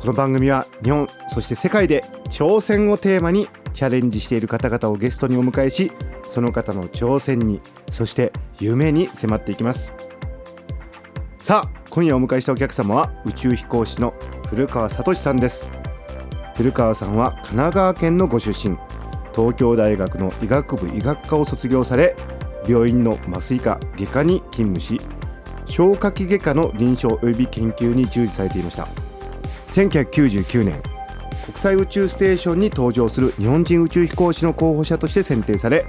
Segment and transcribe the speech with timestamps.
[0.00, 5.92] この番組は日本そして世界で挑戦をテーマにチャレンジしている方々をゲストにお迎えし
[6.30, 7.60] その方の挑戦に
[7.90, 9.92] そして夢に迫っていきます。
[11.38, 14.14] さあ今夜お迎えしたお客様は宇宙飛行士の
[14.48, 15.68] 古川聡さんです。
[16.54, 18.78] 古川さんは神奈川県のご出身。
[19.36, 22.16] 東京大学の医学部医学科を卒業され
[22.66, 24.98] 病院の麻酔科外科に勤務し
[25.66, 29.09] 消化器外科の臨床及び研究に従事されていました。
[29.70, 30.82] 1999年
[31.44, 35.84] 国際宇宙ステーションに登場する日本人宇宙飛行士の候補者として選定され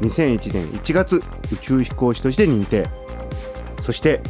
[0.00, 2.86] 2001年1月宇宙飛行士として認定。
[3.80, 4.20] そして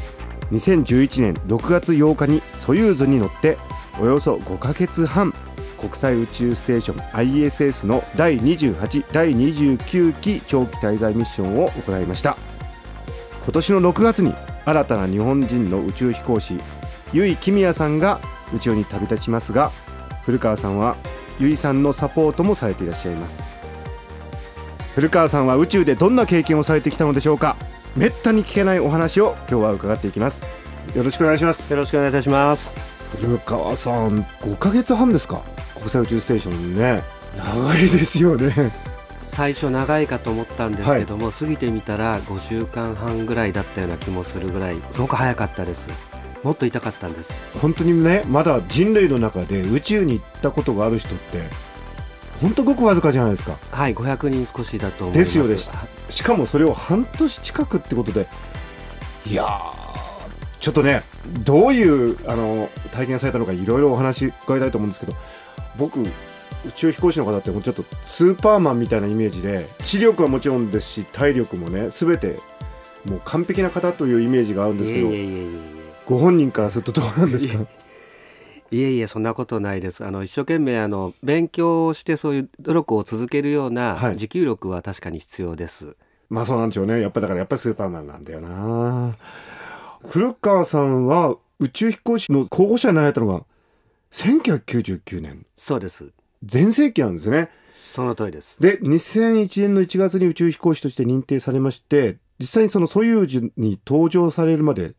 [0.53, 3.59] 2011年6月8日にソユーズに乗って
[3.99, 5.33] およそ5ヶ月半
[5.79, 12.37] 国際宇宙ステーション ISS の第28第29期長期滞在ミッションを行いました。
[13.45, 16.59] 今年の6月に新たな日本人の宇宙飛行士
[17.13, 18.21] 由井公也さんが
[18.55, 19.71] 宇宙に旅立ちますが
[20.25, 20.97] 古川さんは
[21.39, 23.43] 由井さんのサポートもされていらっしゃいます。
[24.95, 27.57] 古川さんは宇宙でどんな経験をされてきたのでしょうか。
[27.95, 30.47] めったに聞けないお話を今日は伺っていきます。
[30.95, 31.71] よろしくお願いします。
[31.71, 32.75] よろしくお願いいたします。
[33.21, 35.43] 古川さん5ヶ月半ですか。
[35.75, 37.05] 国際宇宙ステーションね。
[37.37, 38.73] 長いですよね。
[39.19, 45.89] 最初長いかと思ったんですけども、はい、過ぎてみたら5週間半ぐらいだったような気もするぐらいすごく早かったです
[46.43, 47.35] もっと痛かったんです。
[47.61, 51.49] 本当にねまだ人類の中で宇宙に行ったことがある人って
[52.41, 53.57] 本当ごくわずかじゃないですか。
[53.71, 55.39] はい500人少しだと思います。
[55.39, 55.81] ですよね。
[56.09, 58.27] しかもそれを半年近くってことで
[59.27, 59.47] いや
[60.61, 61.03] ちょっとね
[61.45, 65.15] どういうあの体験されたのかいろいろお話伺いたいと思うんですけど
[65.77, 66.09] 僕宇
[66.75, 72.39] 宙飛行士の方ってもうちょっとスーパーマンみたいなイメージで視力はもちろんですし体力もね全て
[73.05, 75.09] もう完璧な方というイメージがあるんですけど
[76.07, 77.67] ご本人からするとどうなんですか？
[78.71, 80.05] いえいえそんなことないです。
[80.05, 85.97] あの一生懸命あの勉強してそういう努力を続けるような持久力は確かに必要です、はい、
[86.31, 87.01] まあそうなんでしょうね。
[87.01, 89.17] やっぱだからやっぱりスーパーマンなんだよな。
[90.09, 93.45] 古川さんは宇宙飛行士の候補者になられたのが
[94.13, 95.47] 1999年。
[95.55, 96.11] そうです。
[96.45, 97.51] 全盛期なんですね。
[97.71, 98.61] その通りです。
[98.61, 104.95] で2001年の1月に宇宙飛行士として認定されまして実際にそのソユーズに登場されるまで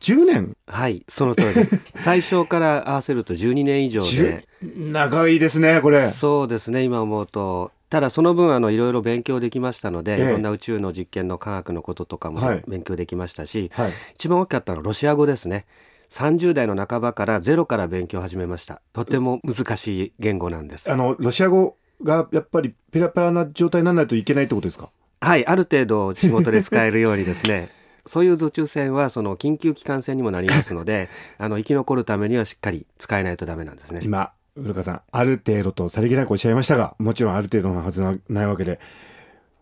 [0.00, 1.60] 10年はいその通り。
[1.94, 4.46] 最初から合わせると12年以上で。
[4.62, 6.06] 長いですねこれ。
[6.08, 7.72] そうですね今思うと。
[7.88, 13.86] ただその分あのいろいろ勉強できましたので、ええ、いろんな宇宙の実験の科学のこととかも勉強できましたし、はい。
[13.86, 15.66] はい、一番大きかったのはロシア語ですね。
[16.10, 18.80] 30代の半ばからゼロから勉強を始めました。
[18.92, 20.90] とても難しい言語なんです。
[20.90, 24.90] あのロシア語がやっぱりペラペラな状態にならないといけないってことですか？
[25.20, 27.70] はいある程度仕事で使えるようにですね
[28.06, 31.08] そういう宇宙船はその緊急機関船にもなりますので
[31.38, 34.00] あの生き残るためにはしっかり使えないとダメなんですね。
[34.02, 38.80] 今古川さんある程度とさりげなくおっしゃいましたがもちろんある程度のはずはないわけで。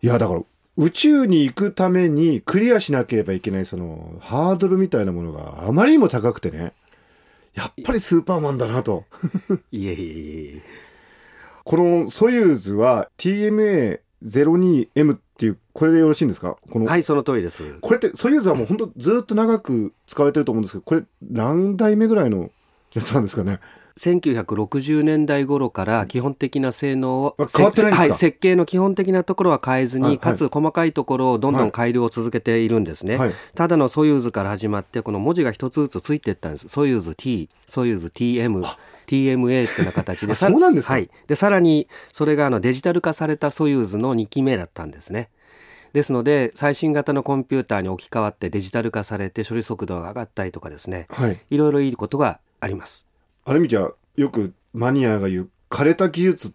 [0.01, 0.41] いやだから
[0.77, 6.73] 宇宙に行くためにクリアしなければいけないそのハードルみたいなものがあまりにも高くてね。
[7.53, 9.05] やっぱりスーパーマンだなと。
[9.71, 10.61] いえいえいえ
[11.63, 16.55] このソユーズは TMA02M っていうこれでよろしいんですか？
[16.71, 17.61] このはいその通りです。
[17.81, 22.51] これってソユーズはもう本当ずっと長く使われてると思うんですけどこれ何代目ぐらいの
[22.93, 23.59] やつなんですかね
[23.99, 36.67] ？1960年代頃から基本的な性能を、変わってないはい、設計の基本的なところは変えずに、はい、かつ細かいところをどんどん改良を続けているんですね、はい、ただのソユーズから始まってこの文字が一つずつついていったんです。
[36.69, 38.65] ソユーズ T ソユーズ TM
[39.05, 45.29] TMA ってな形で そうなんですはい、でさらにそれがあのデジタル化されたソユーズの2期目だったんですね。
[45.93, 53.07] ですので最新型のコンピューターに置き換わってデジタル化されて処理速度が上がったりとかですね、はい、いろいろいいことがあります。
[53.45, 56.51] ある意味じゃよくマニアが言う枯れた技術っ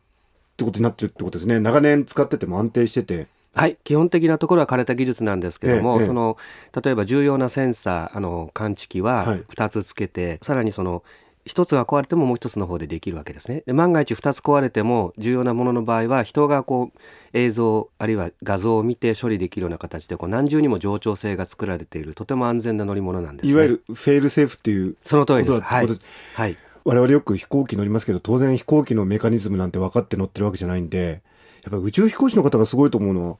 [0.57, 1.59] てことになってるってことですね。
[1.59, 3.27] 長年使ってても安定してて。
[3.55, 3.79] はい。
[3.83, 6.37] 基本的なところは枯れた技術なんですけども、ええ、その
[6.83, 11.03] 例えば重要なセンサーあの感知器は2つつけて、はい、さらにその
[11.47, 13.63] 1つが壊れてももう1つの方でできるわけですね。
[13.67, 16.99] で万が一2つ壊れても重要なものの場合は人がこう
[17.33, 25.61] 映像あるいは画像を見て処理できるような形でこう何重にも冗長性が作られているとても安全な乗り物なんです、ね、いわゆるフェイルセーフっていうその通りです。
[25.61, 25.89] はい、
[26.35, 26.57] はい。
[26.85, 31.23] 我々よく飛行機乗りますけど当然飛行機のメカニズムなんて分かって乗ってるわけじゃないんで
[31.63, 33.37] やっぱ宇宙飛行士の方がすごいと思うのは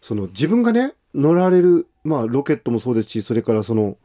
[0.00, 3.96] その自分がね乗られる、まあ、ロケットもそうですしそれからその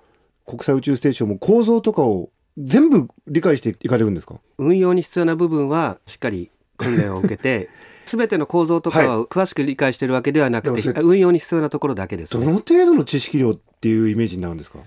[0.46, 4.36] 国際宇宙ステーションも構造とかを全部理解していかれるんですか？
[4.58, 7.70] 運用に必要な部分はしっかり訓練を受けて
[8.06, 14.80] 全ての構造とかは詳しく理解しているわけではなくて、はい、運用に必要なところだけです、ね、どの程度の知識量っていうイメージになるんですか？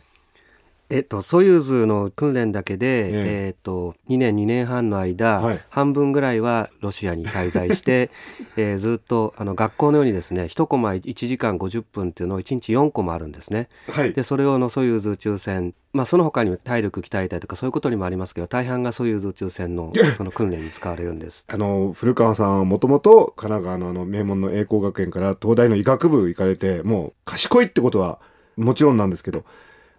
[0.90, 3.50] えっと、ソユーズの訓練だけで、ええ。
[3.50, 8.10] っと、2年2年半の間、はい、半分ぐらいはロシアに滞在して、
[8.56, 13.68] えー、ずっとあの学校のようにですね1コマ1時間50分っていうのを1日4コマあるんですね。
[13.88, 21.44] はい、でそれをのソユーズ宇宙船まあ、その他にも体力鍛えたりとかそういうことにもありますけど大半がソユーズ宇宙船の その訓練に使われるんです。
[21.48, 28.20] あの古川さんはもともと神奈川のあの名門の栄光学園から東大の医学部行かれてもう賢いってことは
[28.56, 29.44] もちろんなんですけど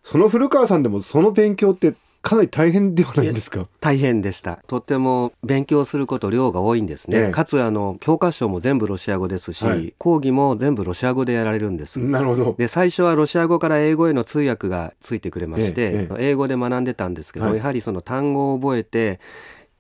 [0.04, 3.66] その古川さんでもその勉強ってかなり大変ではないですか？
[3.80, 4.60] 大変でした。
[4.68, 11.98] とっても勉強すること量が多いんですね、ええ、かつあの教科書も全部ロシア語ですし、はい、講義も全部ロシア語でやられるんです。
[11.98, 12.56] なるほど。
[12.60, 19.20] で最初はロシア語から英語への通訳がついてくれまして、え、英語で学んでたんですけど、はい、やはりその単語を覚えて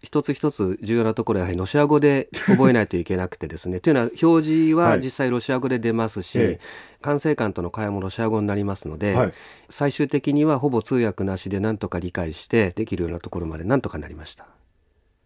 [0.01, 3.79] 一つ一つ重要なところはやはりロシア語で覚えないといけなくてですね。
[3.79, 6.59] というのは表示は実際ロシア語で出ますし、はい
[7.01, 9.33] 管制官との会話もロシア語になりますので、はい、
[9.69, 14.45] 最終的にはほぼ通訳なしでなんとか理解してできるようなところまでなんとかなりました。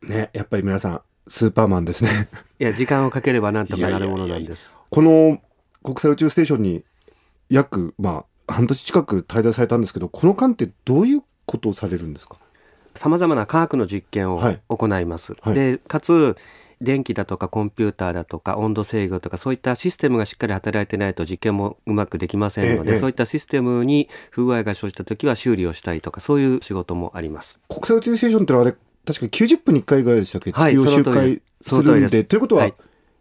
[0.01, 2.29] ねやっぱり皆さんスーパーマンですね。
[2.59, 4.73] いや時間をかければなんとかなるものなんです。
[4.89, 5.41] この
[5.83, 6.85] 国際宇宙ステーションに
[7.49, 12.37] 約まあ半年近く滞在されたんですけどこの間ってどういうことをされるんですか？
[12.95, 15.33] さまざまな科学の実験を行います。
[15.33, 15.55] はい。
[15.57, 16.35] はい、でかつ
[16.81, 27.59] 電気だとかコンピューターだとか温度制御とかそういったシステムがしっかり働いてないと実験もうまくできませんので、そういったシステムに不具合が生じた時は修理をしたりとかそういう仕事もあります。
[27.69, 28.75] 国際宇宙ステーションってのはあれ
[29.05, 30.51] 確か90分に1回ぐらいでしたっけ？
[30.51, 31.75] 地球を周回す。
[31.81, 32.73] るんで,、ということは、はい、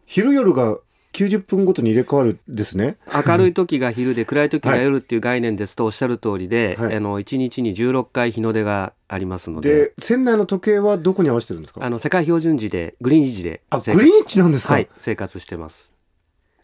[0.06, 0.78] 昼夜が
[1.14, 2.96] 90分ごとに入れ替わるですね。
[3.26, 9.74] 明るい時が昼で暗い時が夜っていう概念ですとおっしゃる通りで、はい、あの1日に16回日の出がありますので。
[9.74, 11.84] で船内の時計はどこに合わせてるんですか？
[11.84, 15.94] あの世界標準時でグリーン時であグリーン時なんですか、はい、生活してます。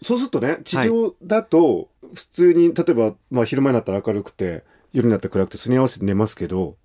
[0.02, 6.76] そうするとね地上だと普通に、例えば、まあ、昼間になったら明るくて夜になったら暗くてそれに合わせて寝ますけど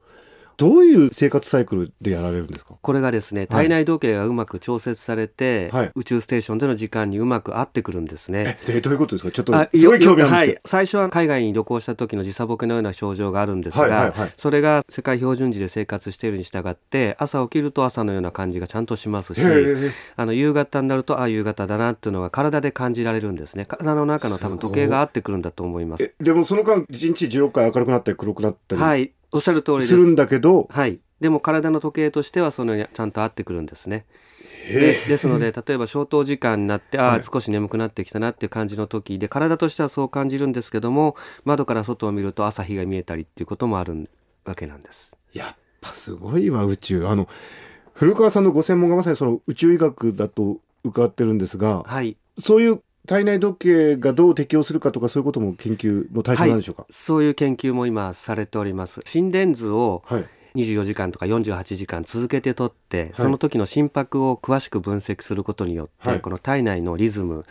[0.58, 2.76] どういう生活サイクルでやられるんですか？
[2.82, 8.58] これがですね体内時計がうまく調節されて、はい、宇宙ステーションでの時間にうまく合ってくるんですね。
[8.68, 9.32] えどういうことですか？
[9.32, 19.42] ちょっとすごい興味あるんですけど、はい、最初は海外に旅行した時の時差ボケのような症状があるんですが、それが世界標準時で生活しているに従って朝起きると朝のような感じがちゃんとしますし
[20.16, 23.66] あの夕方になるとあ夕方だなっていうのが体で感じられるんですね。
[23.66, 26.14] 体の中の多分時計が合ってくるんだと思います。
[26.20, 28.82] でもその間1日16回明るくなったり黒くなったり。
[28.82, 29.88] はいおっしゃる通りです。
[29.90, 34.06] するんだけど、はい、でも体の時計としてはそのようにちゃんと合ってくるんですね。
[34.68, 44.10] でですので例えば消灯時間になってああ少し眠くなってきたなっていう感じの時で体としてはそう感じるんですけども窓から外を見ると朝日が見えたりっていうこともある
[44.44, 45.16] わけなんです。
[45.34, 47.06] やっぱすごいわ宇宙。
[47.08, 47.28] あの
[47.94, 59.02] 古川さんのご専門がまさにその宇宙医学だと伺ってるんですが、はい、そういう体内時計がどう適応するかとかそういうことも研究の対象なんでしょうか、はい、そういう研究も今されております。
[59.06, 60.26] 心電図を、はい。
[60.56, 67.46] 24時間とか48時間続けてとって、その時の心拍を詳しく分析することによって、はい、この体内のリズム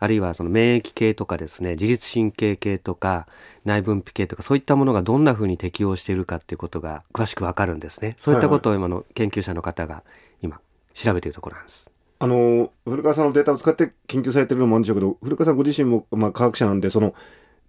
[0.00, 3.28] あるいはその免疫系とかですね自律神経系とか
[3.64, 8.16] 内分泌系とかそういったものがどんなふうに適応しているかっていうことが詳しくわかるんですね。
[8.18, 10.02] そういったことを今の研究者の方が
[10.42, 10.60] 今
[10.94, 11.92] 調べているところなんです。
[12.22, 17.14] あの古川さんのデータを使って研究されてるのもあるんでしょうけど古川さんご自身も、まあ、科学者なんでその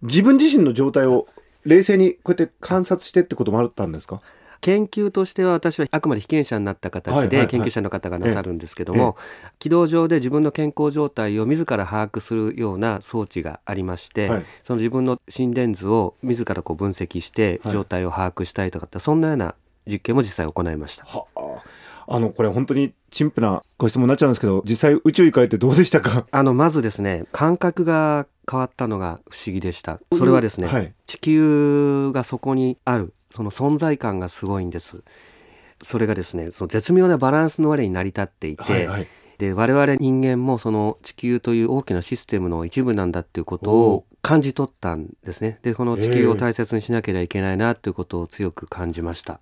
[0.01, 1.27] 自分自身の状態を
[1.63, 4.21] 冷静にこうやって観察してってこともあったんですか？
[4.61, 9.15] 研究としては私はあくまで被験者になった形で研究者の方がなさるんですけども、
[9.57, 14.27] 軌道上で自分の健康状態を自ら把握するような装置がありまして、
[14.63, 19.55] その自分の心電図を自らこう分析して状態を把握したいとかそんなような
[19.87, 21.05] 実験も実際行いました。
[21.05, 21.23] あ
[22.19, 26.25] のこれ本当に陳腐なご質問になっちゃうんですけど実際宇宙行かれてどうでしたか？
[26.31, 29.99] あのまずですね感覚が変わったのが不思議でした。
[30.13, 35.03] それはですね、はい、地球がそこにあるその存在感がすごいんです。
[35.81, 45.59] それがですねその絶妙なバランスの割に成り立っていて、はいはい、で我々人間もその地球という大きなシステムの一部なんだっていうことを感じ取ったんですね。
[45.63, 49.39] でこの地球を大切にしなければいけないなということを強く感じました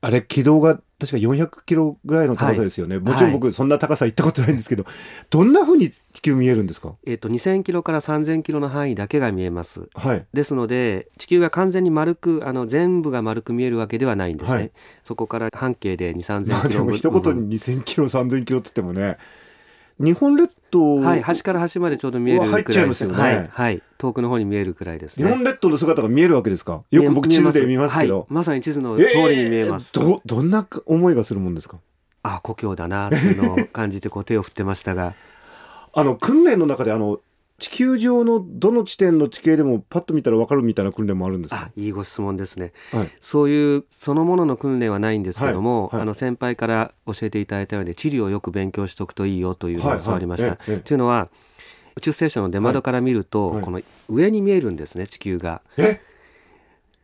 [0.00, 4.92] あれ軌道が確か400キロぐらいの高さですよね、はい、もちろん僕そんな高さ行ったことないんですけど、はい、
[5.30, 14.72] どんなふうに地球見えるんですか、えーと、2000キロから3000キロの範囲だけが見えます、はい、ですので地球が完全に丸くあの全部が丸く見えるわけではないんですね、はい、
[15.04, 19.18] そこから半径で2 3 0 0 0キロ、まあ、でも一言に2000キロ3000キロって言ってもね
[19.98, 25.26] 日本列島はい端から端までちょうど見えるくらい入っちゃいますよね、はい、はい、遠くの方に見えるくらいですね。
[25.26, 26.82] 日本列島の姿が見えるわけですか？
[26.90, 31.78] よく僕地図で見ますけど、はい、まさに地図の通りに見えます、えー、どどんな思いがするもんですか？
[32.22, 35.14] あ故郷だなっていうのを感じてこう手を振ってましたが。
[35.94, 37.18] あの訓練の中であの
[37.58, 41.70] 地球上のどの地点の地形でもパッと見たら分かるみたいな訓練もあるんですか？
[41.74, 45.92] いいご質問ですね、はい、そういうそのものの訓練はないんですけども、はい。
[45.94, 50.56] はい、あの先輩から教えていただいたように地理をよく勉強しておくといいよというのを教わりました。
[50.56, 51.28] というのは
[51.96, 55.60] 宇宙ステーションの出窓から見ると、この上に見えるんですね地球が。
[55.76, 56.00] え？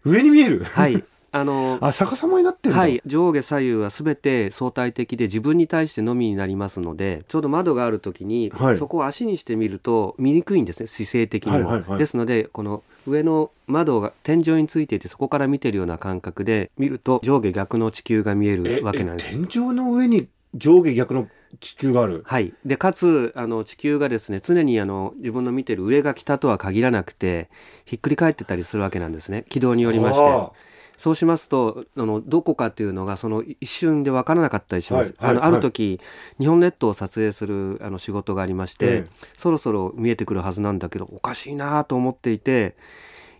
[0.04, 0.62] 上に見える？
[0.62, 1.02] はい
[1.36, 3.02] あのあ逆さまになってるはい。
[3.06, 19.32] 上下左右はすべて相対的で自分に対してのみになりますのでちょうど窓があるときに、はい、そこを足にしてみると見にくいんですね姿勢的にも、はいはいはい、ですのでこの上の窓が天井についていてそこから見てるような感覚で見ると上下逆の地球が見えるわけなんです。
[19.32, 22.22] 天井の上に上下逆の地球がある？
[22.24, 22.54] はい。
[22.64, 27.48] でかつあの地球がですね常にあの自分の見てる上が北とは限らなくて
[27.84, 29.44] ひっくり返ってたりするわけなんですね。
[29.48, 30.73] 軌道によりまして。
[30.96, 35.14] そうしますとあのどこかというのがその一瞬で分からなかったりします。
[35.18, 36.00] はい、あのある時、
[36.38, 42.76] 日本列島を撮影するあの仕事がありまして、ええ、そろそろ見えてくるはずなんだけどおかしいなと思っていて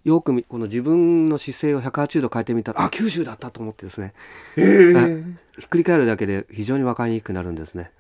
[0.04, 4.12] よくこの自分の姿勢を180度変えてみたらあ90だったと思ってですね、
[4.56, 7.90] えー、ひっくり返るだけで非常に分かりにくくなるんですね。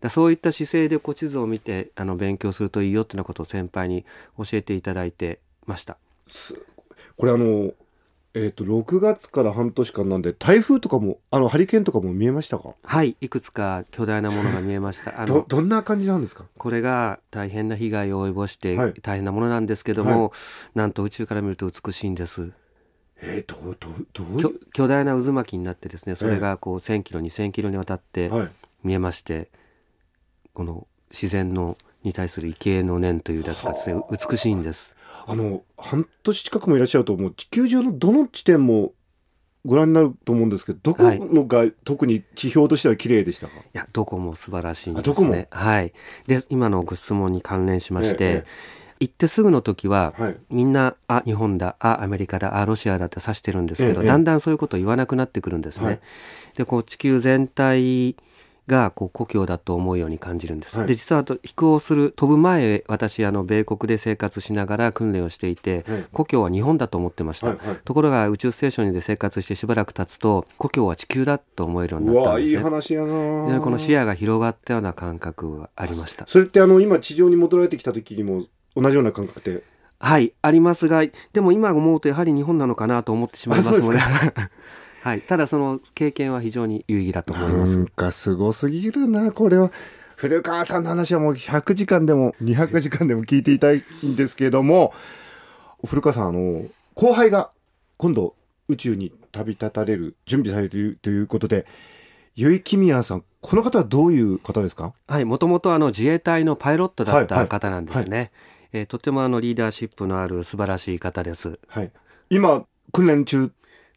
[0.00, 4.06] だそういった姿勢でこう地図を見てあの勉強するといいよっていうようなことを先輩に
[4.38, 5.98] 教えていただいてました。
[7.18, 7.72] これあの
[8.32, 12.74] えーと、6月から半年間なんで台風とかもあのハリケーンとかも見えましたか？
[12.84, 15.20] はいいくつか巨大なものが見えました。
[15.20, 16.44] あのどどんな感じなんですか？
[16.56, 22.52] これが大変な被害を及ぼして大変なものなんですけども、はい、なんと宇宙から見ると美しいんです。
[23.20, 24.60] えー、どうどうどう？
[24.72, 28.30] 巨大な渦巻きになってですねそれがこう1000キロ2000キロにわたって
[28.84, 29.48] 見えまして、はい、
[30.54, 34.96] この自然のに対する畏敬の念というですかですね美しいんです。
[35.26, 37.30] あの半年近くもいらっしゃるともう。
[37.32, 38.92] 地球上のどの地点も
[39.64, 45.48] ご覧になると思うんですけどどこのが特に地表としては綺麗でしたか、い、やどこも素晴らしいんですね。
[45.50, 45.92] はい。
[46.26, 48.44] で今のご質問に関連しまして、ええ、
[49.00, 56.00] 行ってすぐの時は、はい、みんなあ日本だあアメリカだあロシアだって指してるんですけど、え、だんだんそういうことを言わなくなってくるんですね、はい、
[56.56, 58.16] でこう地球全体
[58.70, 60.78] がこう故郷だと思うように感じるんです。
[60.78, 72.50] はい、で実は飛行する飛ぶ前私あの米国で生活しながら訓練をしていて、はい、故郷は日本だと思ってました、はいはい、ところが宇宙ステーションで生活してしばらく経つと故郷は地球だと思えるようになったんですね。
[72.52, 76.26] いい話やなこの視野が広がったような感覚がありました。
[76.28, 78.46] それってあの今地上に戻られてきた時にも
[78.76, 79.64] 同じような感覚で
[79.98, 83.98] はいありますがでも今思うとやはり日本なのかなと思ってしまいますので。
[85.02, 87.76] はい、ただその経験は非常に有意義だと思います。
[87.76, 89.70] なんかすごすぎるなこれは。
[90.16, 94.92] 古川さんの話はもう100時間でも200時間でも聞いていたいんですけれども
[95.86, 97.50] 古川さんあの後輩が
[97.96, 98.34] 今度
[98.68, 101.64] 宇宙に旅立たれる準備されているということで
[102.36, 104.92] 結城公也さんこの方はどういう方ですか？
[105.08, 105.24] はい。
[105.24, 108.30] もともとあの自衛隊のパイロットだった方なんですね、はいはい、
[108.72, 111.90] えー、とてもあのリーダーシップのある素晴らしい方です、はい、
[112.28, 113.50] 今訓練中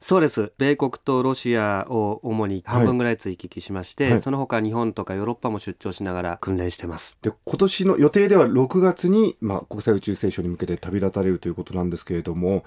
[0.05, 0.51] そうです。
[0.57, 4.11] 米国とロシアを主に半分ぐらい追撃しまして、はい。
[4.13, 7.17] はい、その他日本とかヨーロッパも出張しながら訓練してます。
[7.21, 12.65] で今年の予定では6月に、まあ、国際宇宙ステーションに向けて旅立たれるということなんですけれども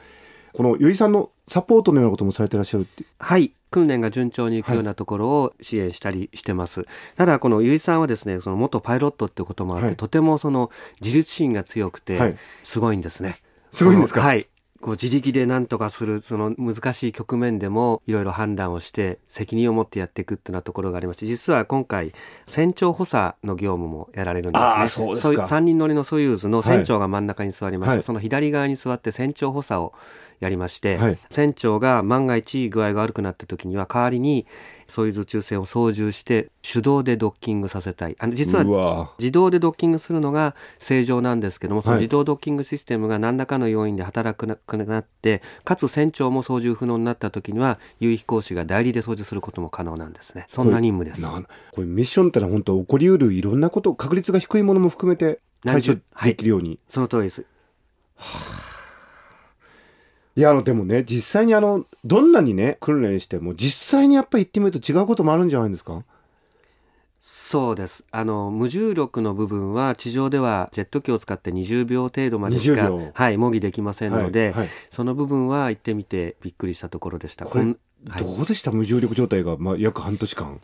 [0.54, 3.04] この由井さんのサポートのようなこともされてらっしゃるって？
[3.18, 3.52] はい。
[3.70, 10.70] 訓練が順調にいくようなところを支援したりしてます、はい、ただこの由井さんはですねその元パイロットってこともあって、はい、とてもその
[11.02, 13.36] 自立心が強くてすごいんですね、
[13.72, 14.22] すごいんですか？
[14.22, 14.46] はい
[14.80, 22.12] こう自力で何とかするその難しい局面でもいろいろ判断をして責任を持ってやっていくっていうようなところがありまして実は今回
[22.46, 24.88] 船長補佐の業務もやられるんですね。
[24.88, 25.42] そうですか。
[25.42, 29.92] 3人乗りのソユーズの船長が真ん中に座りまして、はい、その左側に座って船長補佐を
[30.40, 34.46] やりまして、はい、船長が万が一具合が悪くなった時には代わりに
[34.86, 38.16] そういう宇宙船を操縦して手動でドッキングさせたい。
[38.18, 50.44] あの実は自動でドッキングするのが正常なんですけどもその自動ドッキングシステムが何らかの要因で働くなくなってかつ船長も操縦不能になった時には有飛行士が代理で操縦することも可能なんですね。
[50.48, 51.26] そんな任務です。
[51.72, 57.44] これミッションってのは本当起こりうるいろんなこと確率が低いものも含めて対処できるように、はい、その通りです、
[58.16, 58.75] はあ
[60.36, 66.04] いやあのでもね実際にあのどんなにね訓練しても実際にやっぱり行ってみると違うこともあるんじゃないですか？
[67.20, 68.04] そうです。
[68.12, 77.46] あの無重力の部分は地上ではジェット機を使って20秒程度までしか、はい、模擬できませんので、はいはい、その部分は行ってみてびっくりしたところでした。
[77.46, 77.74] これ、はい、
[78.22, 78.70] どうでした？
[78.70, 80.60] 無重力状態が、まあ、約半年間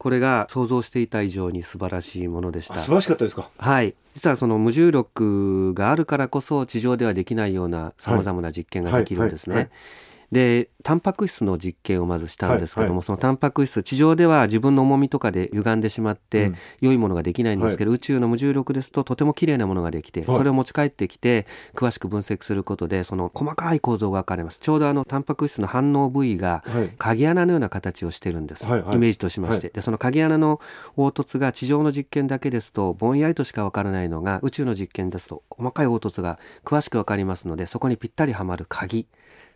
[0.00, 2.78] これが想像していた以上に素晴らしいものでした。
[2.78, 3.50] 素晴らしかったですか。
[3.58, 3.94] はい。
[4.14, 24.60] 実はその無重力があるからこそ地上ではできないようなさまざまな実験ができるんですね、はいはいはいでタンパク質の実験をまずしたんですけども、はいはい、そのタンパク質地上では自分の重みとかで歪んでしまって、うん、良いものができないんですけど、はい、宇宙の無重力ですととても綺麗なものができて、それを持ち帰ってきて詳しく分析することでその細かい構造が分かります。
[24.60, 26.62] ちょうどあのタンパク質の反応部位が
[26.98, 30.60] 鍵穴のような形をしてるんです、はいはい、イメージとしまして、でその鍵穴の
[30.96, 39.06] 凹凸が地上の実験だけですとぼんやりとしか分からないのが宇宙の実験ですと細かい凹凸が詳しく分かりますのでそこにぴったりはまる鍵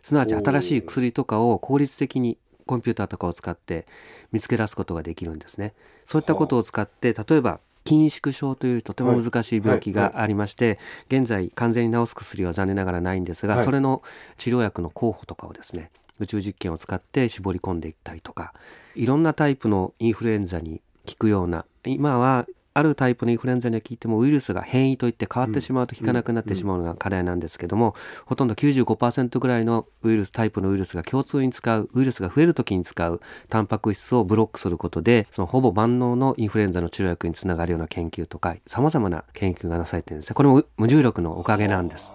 [0.05, 3.87] すなわち新しい薬とかを効率的にコンピューターとかを使って
[4.31, 5.73] 見つけ出すことができるんですね。
[6.05, 14.03] そういったことを使って例えば筋縮症というとても難しい病気がありまして、現在完全に治す薬は残念ながらないんですが、それの
[14.37, 18.53] 治療薬の候補とかをですね宇宙実験を使って絞り込んでいったりとか
[18.93, 22.45] いろんなタイプのインフルエンザに効くような今は
[22.75, 42.13] あるタイプのインフルエンザには効いてもウイルスが変異といって変わってしまうと効かなくなってしまうのが課題なんですけども、ほとんど95%ぐらいのウイルスタイプのウイルスが共通に使うウイルスが増える時に使うタンパク質をブロックすることでそのほぼ万能のインフルエンザの治療薬につながるような研究とかさまざまな研究がなされてるんですこれも無重力のおかげなんです。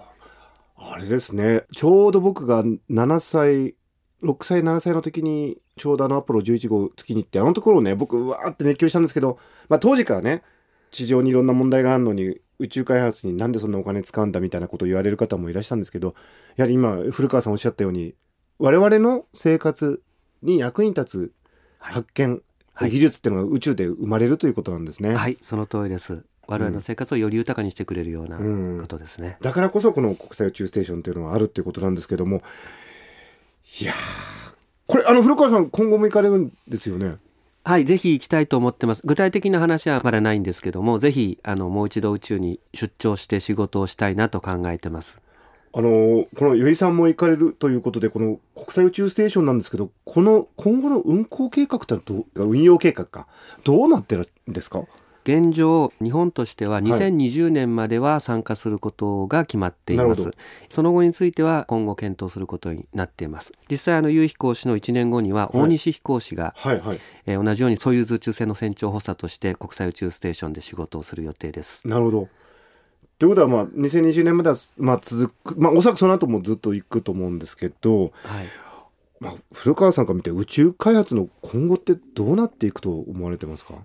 [0.83, 1.63] あれですね。
[1.75, 3.75] ちょうど僕が7歳
[4.23, 10.43] 6歳7歳の時にちょうどあのアポロ11号月に行ってあのところね僕わーって熱狂したんですけど、まあ、当時からね
[10.91, 16.13] 地上にいろんな問題があるのに宇宙開発になんでそんなお金使うんだみたいなことを言われる方もいらっしゃったんですけど
[16.57, 18.13] やはり今古川さんおっしゃったように
[18.59, 20.03] 我々の生活
[20.43, 21.33] に役に立つ
[21.79, 22.41] 発見、
[22.73, 25.15] はい、技術っていうのが宇宙で生まれるということなんですね。
[25.15, 26.23] はいその通りです。
[26.47, 28.37] 我々の生活をより豊かにしてくれるような
[28.81, 32.41] ことですね、うん、だからこそこの国際宇宙ステーションというのはあるっていうことなんですけども
[33.81, 33.93] いや
[34.87, 37.15] これあの古川さん今後も行かれるんですよね？
[37.63, 39.01] はい、ぜひ行きたいと思ってます。
[39.05, 45.21] 具体的な話はまだないんですけども、ぜひあのもう一度宇宙に出張して仕事をしたいなと考えてます。
[45.73, 53.27] あのこの由井さんも行かれるということで、この国際宇宙ステーションなんですけど、この今後の運行計画ってどう運用計画か
[53.63, 54.81] どうなってるんですか？
[55.23, 60.33] 現状日本としては2020年までは参加することが決まっています、はい、
[60.69, 63.53] その後については今後検討することになっています。
[63.69, 66.87] 実際あの有飛行士の1年後には大西飛行士が、はいはい。
[66.87, 71.87] はい、えー、同じようにソユーズ宇宙船の船長補佐として国際宇宙ステーションで仕事をする予定です。
[71.87, 72.29] なるほど。
[73.19, 78.11] ということはまあ2020年まではまあ続くまあおそらくその後もずっと行くと思うんですけど、はい。
[79.19, 83.75] まあ、古川さんから見て宇宙開発の今後ってどうなっていくと思われてますか？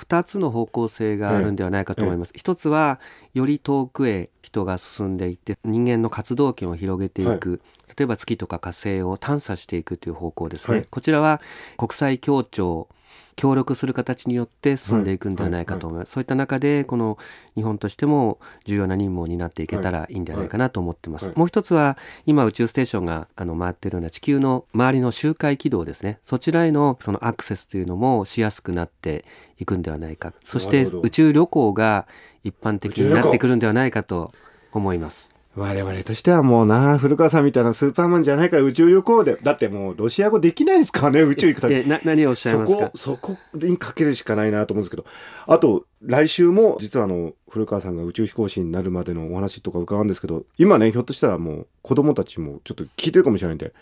[0.00, 2.32] 2つの方向性があるんではないかと思います。
[2.34, 3.00] 一つは
[3.34, 7.60] より遠くへ人が進んでいって人間の活動圏を広げていく、
[7.96, 10.86] 例えば月とか火星を探査していくという方向ですね。
[10.90, 11.40] こちらは
[11.76, 12.88] 国際協調
[13.36, 17.18] 協力する形によって進んでいくんではないかと思います、そういった中でこの
[17.54, 21.96] 日本としても重要な任務を担っていけたらいいんではないかなと思ってます、もう一つは
[22.26, 26.18] 今宇宙ステーションがあの回っているような地球の周りの周回軌道ですね。
[26.24, 29.24] そちらへのそのアクセスというのもしやすくなって
[29.58, 30.32] いくんではないか。
[30.42, 32.06] そして宇宙旅行が
[32.44, 34.30] 一般的になってくるんではないかと
[34.72, 39.36] 思います我々としてはもうな古川さんみたいなスーパーマンじゃないから宇宙旅行で。
[39.36, 42.90] だってもうロシア語できないですからね宇宙行くために何をおっしゃいますか？
[42.94, 45.04] そこそこにかけるしかないなと思うんですけど。
[45.46, 53.72] あと来週も実はあの古川さんが宇宙飛行士になるまでのお話とか伺うんですけど今ねひょっとしたらもう子供たちもちょっと聞いてるかもしれないんで。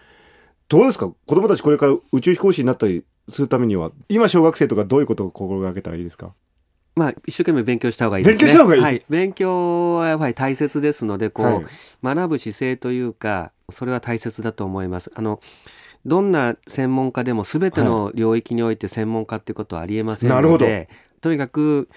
[0.69, 1.11] どうですか？
[1.27, 6.33] 子供たちこれから宇宙飛行士になったりするためには今小学生とかどういうことを心がけたらいいですか？
[6.97, 8.39] まあ、一生懸命勉強した方がいいですね。
[8.39, 11.65] 勉強した方がいい、はい、勉強はやっぱり大切ですので、こう、はい、
[12.03, 15.11] 学ぶ姿勢というか、それは大切だと思います。
[15.15, 15.41] あの、
[16.07, 20.89] どんな専門家でも全ての領域において専門家っていうことはありえませんので、
[21.21, 21.89] とにかく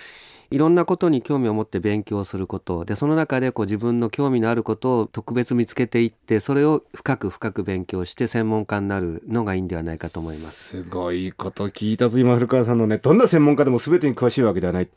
[0.51, 2.83] いろんなことに興味を持って勉強すること。
[2.83, 10.81] でその中でこう自分の興味のあることを特別見つけていってそれを深く深く勉強して専門家になるのがいいんではないかと思います。
[10.81, 12.97] すごいこと聞いたぞ今古川さんのね。
[12.97, 14.89] どんな専門家でも全てに詳しいわけではない。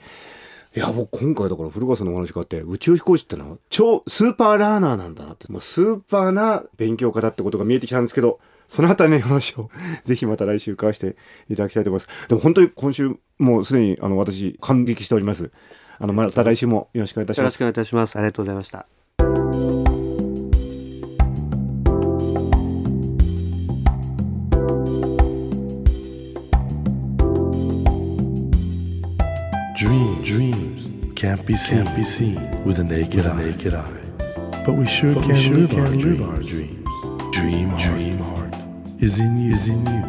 [0.76, 5.52] いやもう今回だから古川さんのお話があって宇宙飛行士ってのは超スーパーラーナーなんだなって。
[5.52, 9.70] もうスーパーな勉強家だってことが見えてきたんですけどそのあたりの話を
[10.04, 11.16] ぜひまた来週伺わせて
[11.48, 12.28] いただきたいと思います。
[12.28, 15.50] でも本当に今週、もうすでにあの私、感激しております。
[15.98, 17.38] あのまた来週もよろしくお願いいたします。
[17.40, 18.16] よろしくお願いいたします。
[18.16, 18.86] ありがとうございました。
[29.76, 33.80] Dream, dreams can't be seen, can't be seen with a naked, with a naked eye.
[33.80, 34.62] eye.
[34.64, 36.88] But we sure but can, we sure live, can our live our dreams.
[37.32, 38.03] Dream, dream.
[39.04, 40.02] Is in you, is in you,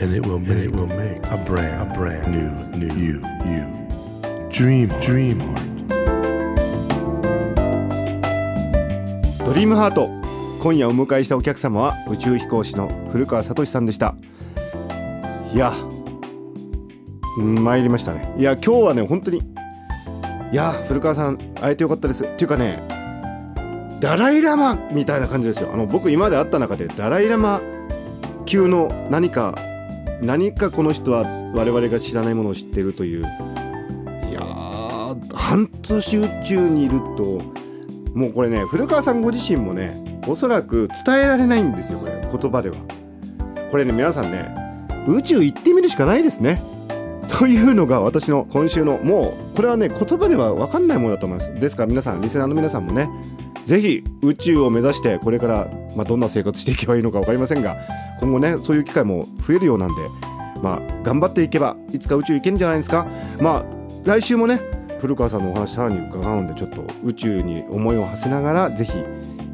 [0.00, 3.66] and it will make, it will make a brand, a brand new, new you, you.
[4.48, 5.68] Dream, dream heart.
[9.44, 10.08] ドリームハート
[10.62, 14.14] 今夜お迎えしたお客様は宇宙飛行士の古川聡さんでした。
[15.52, 15.74] いや
[17.36, 18.34] 参りましたね。
[18.38, 22.24] いや今日はね本当にいや古川さん会えてよかったです。
[22.24, 22.82] っていうかね
[24.00, 25.70] ダライ・ラマみたいな感じですよ。
[25.74, 27.60] あの僕今まで会った中でダライ・ラマ
[28.48, 29.54] 級の何か
[30.22, 33.20] 何かこの人は我々が知らないものを知ってるという。
[33.20, 34.40] いや
[35.34, 37.42] 半年宇宙にいると
[38.14, 42.76] もうこれね古川さんご自身もねおそらく伝えられないんですよこれ言葉では。
[43.70, 44.50] これね皆さんね
[45.06, 46.62] 宇宙行ってみるしかないですね。
[47.28, 51.54] というのが私の今週のもうこれはね言葉では分かんないものだと思います。
[51.54, 53.08] ですから皆さんリスナーの皆さんもね
[53.66, 57.76] 是非宇宙を目指してこれから、まあ、どんな生活していけばいいのか分かりませんが
[58.20, 59.94] 今後ねそういう機会も増えるようなんで
[60.62, 63.06] まあ頑張っていけばいつか宇宙行けるんじゃないですか？
[63.40, 63.64] まあ
[64.04, 64.60] 来週もね
[65.00, 68.92] 古川さんのお話さらに伺うのでちょっと宇宙に思いを馳せながら是非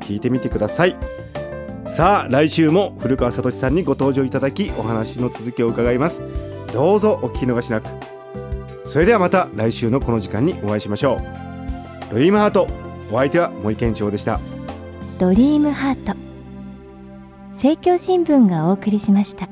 [0.00, 0.96] 聞いてみてください。
[1.86, 6.22] さあ来週も古川聡さんにご登場いただきお話の続きを伺います。
[6.72, 7.88] どうぞお聞き逃しなく。
[8.86, 11.22] それではまた来週のこの時間にお会いしましょう。
[12.10, 12.66] ドリームハート。
[13.12, 14.40] お相手は森健長でした。
[15.18, 16.33] ドリームハート。
[17.54, 19.48] 政教新聞がお送りしました。